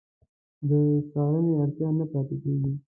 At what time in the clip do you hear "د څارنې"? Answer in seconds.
0.67-1.51